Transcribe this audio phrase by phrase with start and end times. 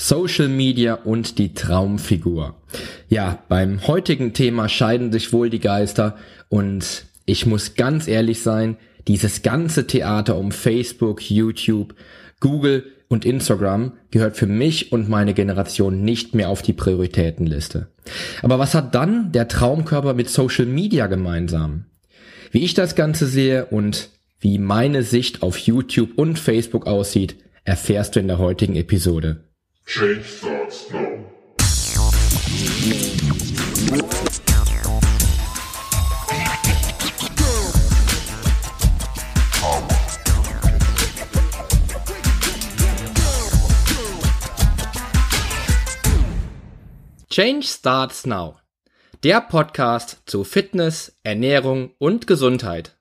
[0.00, 2.54] Social Media und die Traumfigur.
[3.08, 6.16] Ja, beim heutigen Thema scheiden sich wohl die Geister
[6.48, 8.76] und ich muss ganz ehrlich sein,
[9.08, 11.96] dieses ganze Theater um Facebook, YouTube,
[12.38, 17.88] Google und Instagram gehört für mich und meine Generation nicht mehr auf die Prioritätenliste.
[18.42, 21.86] Aber was hat dann der Traumkörper mit Social Media gemeinsam?
[22.52, 27.34] Wie ich das Ganze sehe und wie meine Sicht auf YouTube und Facebook aussieht,
[27.64, 29.47] erfährst du in der heutigen Episode.
[29.88, 31.24] Change starts now.
[47.30, 48.60] Change Starts Now.
[49.22, 52.94] Der Podcast zu Fitness, Ernährung und Gesundheit.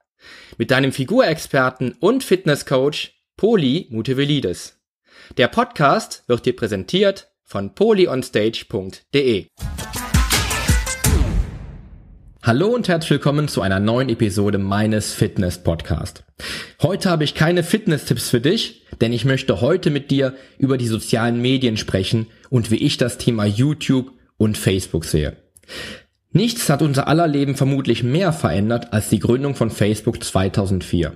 [0.58, 4.77] Mit deinem Figurexperten und Fitnesscoach Poli Mutevelidis.
[5.38, 9.48] Der Podcast wird dir präsentiert von polyonstage.de.
[12.44, 16.24] Hallo und herzlich willkommen zu einer neuen Episode meines Fitness Podcast.
[16.82, 20.88] Heute habe ich keine Fitness-Tipps für dich, denn ich möchte heute mit dir über die
[20.88, 25.36] sozialen Medien sprechen und wie ich das Thema YouTube und Facebook sehe.
[26.38, 31.14] Nichts hat unser aller Leben vermutlich mehr verändert als die Gründung von Facebook 2004.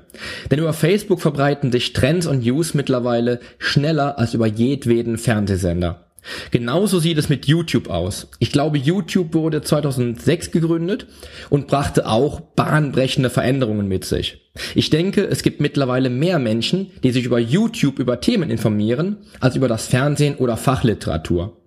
[0.50, 6.08] Denn über Facebook verbreiten sich Trends und News mittlerweile schneller als über jedweden Fernsehsender.
[6.50, 8.30] Genauso sieht es mit YouTube aus.
[8.40, 11.06] Ich glaube, YouTube wurde 2006 gegründet
[11.52, 14.50] und brachte auch bahnbrechende Veränderungen mit sich.
[14.74, 19.56] Ich denke, es gibt mittlerweile mehr Menschen, die sich über YouTube über Themen informieren, als
[19.56, 21.62] über das Fernsehen oder Fachliteratur.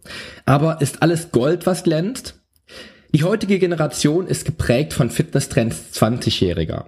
[0.44, 2.40] Aber ist alles Gold, was glänzt?
[3.14, 6.86] Die heutige Generation ist geprägt von Fitnesstrends 20-Jähriger.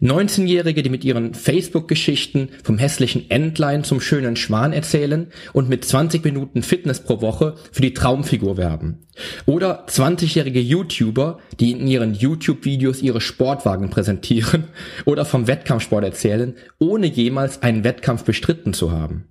[0.00, 6.24] 19-Jährige, die mit ihren Facebook-Geschichten vom hässlichen Entlein zum schönen Schwan erzählen und mit 20
[6.24, 9.06] Minuten Fitness pro Woche für die Traumfigur werben.
[9.44, 14.64] Oder 20-jährige YouTuber, die in ihren YouTube-Videos ihre Sportwagen präsentieren
[15.04, 19.26] oder vom Wettkampfsport erzählen, ohne jemals einen Wettkampf bestritten zu haben.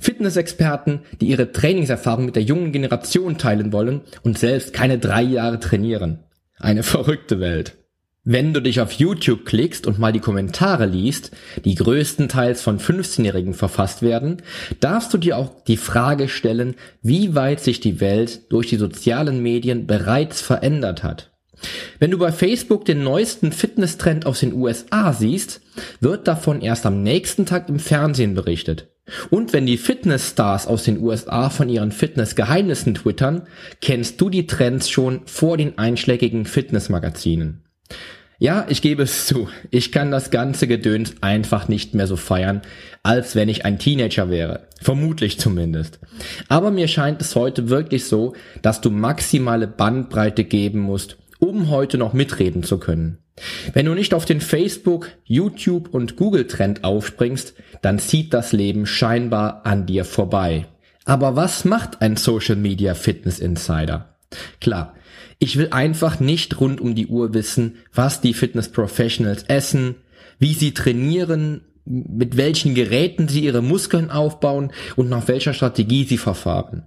[0.00, 5.60] Fitnessexperten, die ihre Trainingserfahrung mit der jungen Generation teilen wollen und selbst keine drei Jahre
[5.60, 6.20] trainieren.
[6.58, 7.76] Eine verrückte Welt.
[8.22, 11.30] Wenn du dich auf YouTube klickst und mal die Kommentare liest,
[11.64, 14.42] die größtenteils von 15-Jährigen verfasst werden,
[14.78, 19.42] darfst du dir auch die Frage stellen, wie weit sich die Welt durch die sozialen
[19.42, 21.29] Medien bereits verändert hat.
[21.98, 25.60] Wenn du bei Facebook den neuesten Fitnesstrend aus den USA siehst,
[26.00, 28.88] wird davon erst am nächsten Tag im Fernsehen berichtet.
[29.28, 33.42] Und wenn die Fitnessstars aus den USA von ihren Fitnessgeheimnissen twittern,
[33.80, 37.64] kennst du die Trends schon vor den einschlägigen Fitnessmagazinen.
[38.38, 42.62] Ja, ich gebe es zu, ich kann das ganze Gedöns einfach nicht mehr so feiern,
[43.02, 44.68] als wenn ich ein Teenager wäre.
[44.80, 46.00] Vermutlich zumindest.
[46.48, 51.98] Aber mir scheint es heute wirklich so, dass du maximale Bandbreite geben musst, um heute
[51.98, 53.18] noch mitreden zu können.
[53.72, 58.86] Wenn du nicht auf den Facebook, YouTube und Google Trend aufspringst, dann zieht das Leben
[58.86, 60.66] scheinbar an dir vorbei.
[61.04, 64.14] Aber was macht ein Social Media Fitness Insider?
[64.60, 64.94] Klar,
[65.38, 69.96] ich will einfach nicht rund um die Uhr wissen, was die Fitness Professionals essen,
[70.38, 76.18] wie sie trainieren, mit welchen Geräten sie ihre Muskeln aufbauen und nach welcher Strategie sie
[76.18, 76.84] verfahren.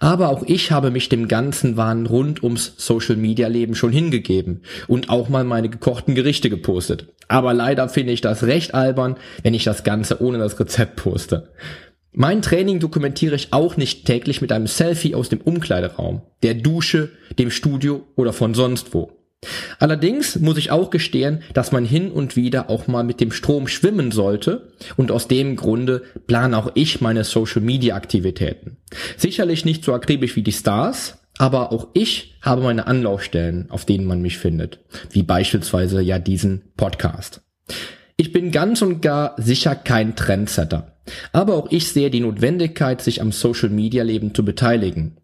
[0.00, 4.62] Aber auch ich habe mich dem ganzen Wahn rund ums Social Media Leben schon hingegeben
[4.88, 7.08] und auch mal meine gekochten Gerichte gepostet.
[7.28, 11.50] Aber leider finde ich das recht albern, wenn ich das Ganze ohne das Rezept poste.
[12.14, 17.10] Mein Training dokumentiere ich auch nicht täglich mit einem Selfie aus dem Umkleideraum, der Dusche,
[17.38, 19.21] dem Studio oder von sonst wo.
[19.78, 23.66] Allerdings muss ich auch gestehen, dass man hin und wieder auch mal mit dem Strom
[23.66, 28.76] schwimmen sollte und aus dem Grunde plane auch ich meine Social Media Aktivitäten.
[29.16, 34.04] Sicherlich nicht so akribisch wie die Stars, aber auch ich habe meine Anlaufstellen, auf denen
[34.04, 34.78] man mich findet,
[35.10, 37.42] wie beispielsweise ja diesen Podcast.
[38.16, 40.92] Ich bin ganz und gar sicher kein Trendsetter.
[41.32, 45.16] Aber auch ich sehe die Notwendigkeit, sich am Social Media Leben zu beteiligen.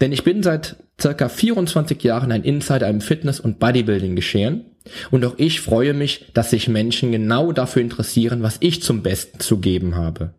[0.00, 4.64] Denn ich bin seit circa 24 Jahren ein Insider im Fitness- und Bodybuilding geschehen.
[5.10, 9.40] Und auch ich freue mich, dass sich Menschen genau dafür interessieren, was ich zum Besten
[9.40, 10.32] zu geben habe.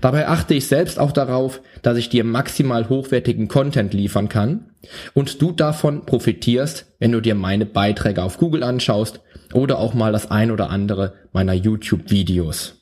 [0.00, 4.70] Dabei achte ich selbst auch darauf, dass ich dir maximal hochwertigen Content liefern kann
[5.12, 9.20] und du davon profitierst, wenn du dir meine Beiträge auf Google anschaust
[9.52, 12.76] oder auch mal das ein oder andere meiner YouTube-Videos.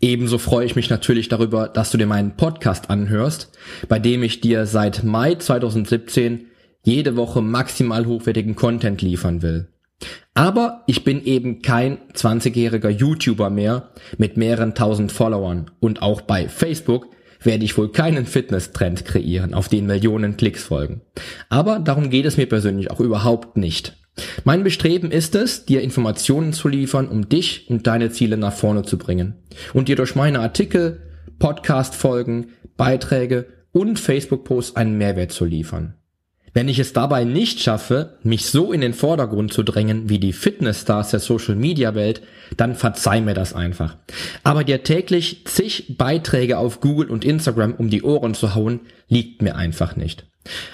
[0.00, 3.50] Ebenso freue ich mich natürlich darüber, dass du dir meinen Podcast anhörst,
[3.88, 6.46] bei dem ich dir seit Mai 2017
[6.82, 9.68] jede Woche maximal hochwertigen Content liefern will.
[10.34, 16.48] Aber ich bin eben kein 20-jähriger YouTuber mehr mit mehreren tausend Followern und auch bei
[16.48, 17.08] Facebook
[17.42, 21.02] werde ich wohl keinen Fitness-Trend kreieren, auf den Millionen Klicks folgen.
[21.48, 23.96] Aber darum geht es mir persönlich auch überhaupt nicht.
[24.44, 28.82] Mein Bestreben ist es, dir Informationen zu liefern, um dich und deine Ziele nach vorne
[28.82, 29.36] zu bringen
[29.72, 31.02] und dir durch meine Artikel,
[31.38, 35.94] Podcast-Folgen, Beiträge und Facebook-Posts einen Mehrwert zu liefern.
[36.52, 40.32] Wenn ich es dabei nicht schaffe, mich so in den Vordergrund zu drängen wie die
[40.32, 42.22] Fitnessstars der Social Media Welt,
[42.56, 43.96] dann verzeih mir das einfach.
[44.42, 49.42] Aber dir täglich zig Beiträge auf Google und Instagram um die Ohren zu hauen, liegt
[49.42, 50.26] mir einfach nicht.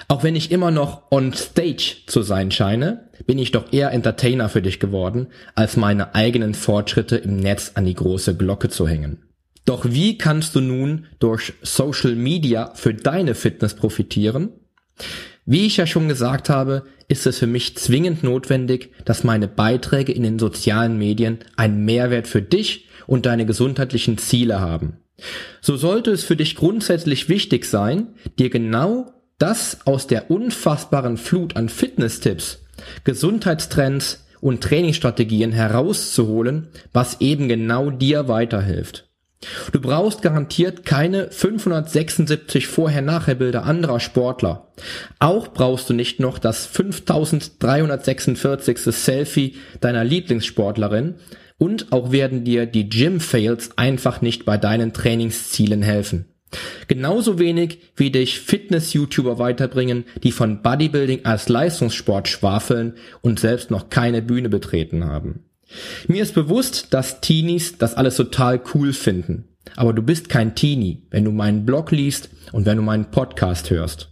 [0.07, 4.49] Auch wenn ich immer noch on stage zu sein scheine, bin ich doch eher Entertainer
[4.49, 9.23] für dich geworden, als meine eigenen Fortschritte im Netz an die große Glocke zu hängen.
[9.65, 14.49] Doch wie kannst du nun durch Social Media für deine Fitness profitieren?
[15.49, 20.11] Wie ich ja schon gesagt habe, ist es für mich zwingend notwendig, dass meine Beiträge
[20.11, 24.97] in den sozialen Medien einen Mehrwert für dich und deine gesundheitlichen Ziele haben.
[25.61, 28.07] So sollte es für dich grundsätzlich wichtig sein,
[28.37, 32.65] dir genau das aus der unfassbaren Flut an Fitness-Tipps,
[33.05, 39.06] Gesundheitstrends und Trainingsstrategien herauszuholen, was eben genau dir weiterhilft.
[39.71, 44.71] Du brauchst garantiert keine 576 Vorher-Nachher-Bilder anderer Sportler.
[45.19, 48.79] Auch brauchst du nicht noch das 5346.
[48.79, 51.15] Selfie deiner Lieblingssportlerin
[51.59, 56.25] und auch werden dir die Gym-Fails einfach nicht bei deinen Trainingszielen helfen.
[56.87, 63.89] Genauso wenig wie dich Fitness-YouTuber weiterbringen, die von Bodybuilding als Leistungssport schwafeln und selbst noch
[63.89, 65.46] keine Bühne betreten haben.
[66.07, 69.45] Mir ist bewusst, dass Teenies das alles total cool finden.
[69.75, 73.69] Aber du bist kein Teenie, wenn du meinen Blog liest und wenn du meinen Podcast
[73.69, 74.09] hörst.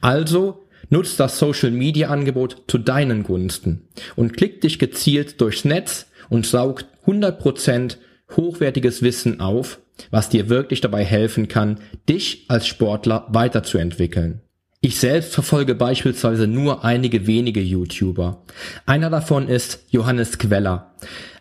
[0.00, 6.06] Also nutzt das Social Media Angebot zu deinen Gunsten und klick dich gezielt durchs Netz
[6.28, 7.96] und saugt 100%
[8.36, 9.78] hochwertiges Wissen auf,
[10.10, 14.40] was dir wirklich dabei helfen kann, dich als Sportler weiterzuentwickeln.
[14.84, 18.42] Ich selbst verfolge beispielsweise nur einige wenige YouTuber.
[18.84, 20.96] Einer davon ist Johannes Queller.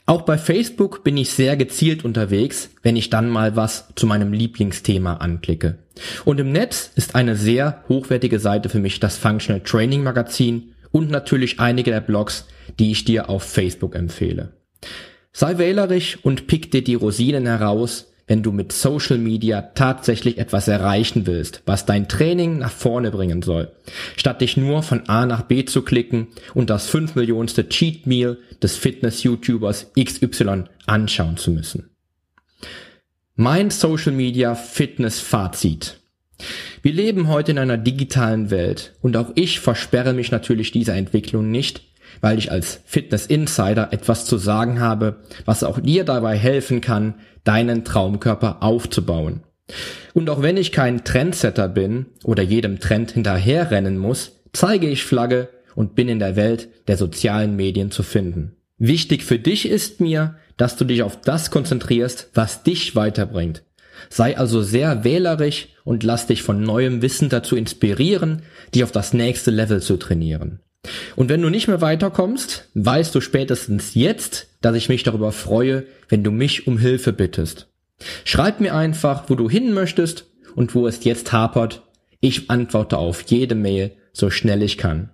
[0.05, 4.31] Auch bei Facebook bin ich sehr gezielt unterwegs, wenn ich dann mal was zu meinem
[4.31, 5.79] Lieblingsthema anklicke.
[6.23, 11.09] Und im Netz ist eine sehr hochwertige Seite für mich das Functional Training Magazin und
[11.09, 12.45] natürlich einige der Blogs,
[12.77, 14.51] die ich dir auf Facebook empfehle.
[15.33, 20.67] Sei wählerisch und pick dir die Rosinen heraus, wenn du mit Social Media tatsächlich etwas
[20.67, 23.71] erreichen willst, was dein Training nach vorne bringen soll,
[24.15, 28.37] statt dich nur von A nach B zu klicken und das 5 Millionste Cheat Meal
[28.61, 31.89] des Fitness-YouTubers XY anschauen zu müssen.
[33.35, 35.99] Mein Social Media Fitness Fazit.
[36.81, 41.51] Wir leben heute in einer digitalen Welt und auch ich versperre mich natürlich dieser Entwicklung
[41.51, 46.81] nicht, weil ich als Fitness Insider etwas zu sagen habe, was auch dir dabei helfen
[46.81, 49.41] kann, deinen Traumkörper aufzubauen.
[50.13, 55.49] Und auch wenn ich kein Trendsetter bin oder jedem Trend hinterherrennen muss, zeige ich Flagge
[55.75, 58.55] und bin in der Welt der sozialen Medien zu finden.
[58.77, 63.63] Wichtig für dich ist mir, dass du dich auf das konzentrierst, was dich weiterbringt.
[64.09, 68.41] Sei also sehr wählerisch und lass dich von neuem Wissen dazu inspirieren,
[68.73, 70.59] dich auf das nächste Level zu trainieren.
[71.15, 75.85] Und wenn du nicht mehr weiterkommst, weißt du spätestens jetzt, dass ich mich darüber freue,
[76.09, 77.67] wenn du mich um Hilfe bittest.
[78.25, 80.25] Schreib mir einfach, wo du hin möchtest
[80.55, 81.83] und wo es jetzt hapert.
[82.19, 85.11] Ich antworte auf jede Mail so schnell ich kann.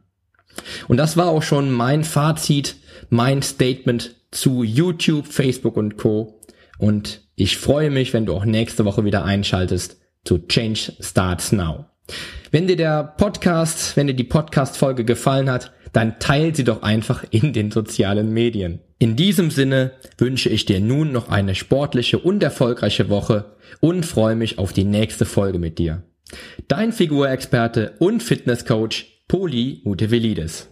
[0.88, 2.78] Und das war auch schon mein Fazit,
[3.10, 6.42] mein Statement zu YouTube, Facebook und Co.
[6.78, 11.86] Und ich freue mich, wenn du auch nächste Woche wieder einschaltest zu Change Starts Now.
[12.52, 17.24] Wenn dir der Podcast, wenn dir die Podcast-Folge gefallen hat, dann teil sie doch einfach
[17.32, 18.80] in den sozialen Medien.
[19.00, 24.36] In diesem Sinne wünsche ich dir nun noch eine sportliche und erfolgreiche Woche und freue
[24.36, 26.04] mich auf die nächste Folge mit dir.
[26.68, 30.68] Dein Figurexperte und Fitnesscoach Poli Mutevelidis.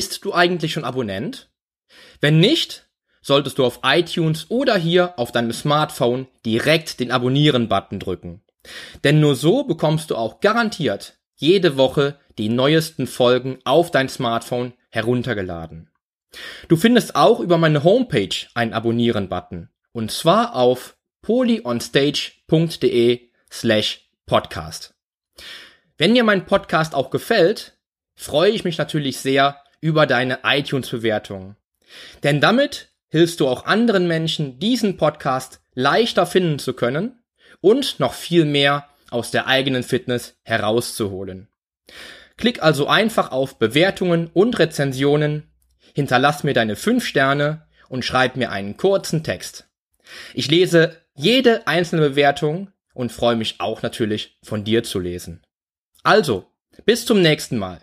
[0.00, 1.50] Bist du eigentlich schon Abonnent?
[2.22, 2.88] Wenn nicht,
[3.20, 8.42] solltest du auf iTunes oder hier auf deinem Smartphone direkt den Abonnieren-Button drücken.
[9.04, 14.72] Denn nur so bekommst du auch garantiert jede Woche die neuesten Folgen auf dein Smartphone
[14.88, 15.90] heruntergeladen.
[16.68, 19.68] Du findest auch über meine Homepage einen Abonnieren-Button.
[19.92, 24.94] Und zwar auf polyonstage.de slash podcast.
[25.98, 27.76] Wenn dir mein Podcast auch gefällt,
[28.14, 31.56] freue ich mich natürlich sehr über deine iTunes-Bewertung.
[32.22, 37.22] Denn damit hilfst du auch anderen Menschen, diesen Podcast leichter finden zu können
[37.60, 41.48] und noch viel mehr aus der eigenen Fitness herauszuholen.
[42.36, 45.50] Klick also einfach auf Bewertungen und Rezensionen,
[45.94, 49.68] hinterlass mir deine 5 Sterne und schreib mir einen kurzen Text.
[50.34, 55.42] Ich lese jede einzelne Bewertung und freue mich auch natürlich von dir zu lesen.
[56.02, 56.46] Also,
[56.86, 57.82] bis zum nächsten Mal.